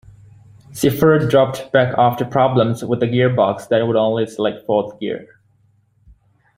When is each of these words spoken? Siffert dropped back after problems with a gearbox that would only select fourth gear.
Siffert 0.71 1.29
dropped 1.29 1.71
back 1.71 1.93
after 1.95 2.25
problems 2.25 2.83
with 2.83 3.03
a 3.03 3.05
gearbox 3.05 3.67
that 3.67 3.85
would 3.85 3.95
only 3.95 4.25
select 4.25 4.65
fourth 4.65 4.99
gear. 4.99 5.27